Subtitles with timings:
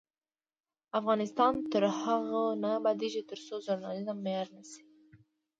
[0.99, 4.83] افغانستان تر هغو نه ابادیږي، ترڅو ژورنالیزم معیاري نشي.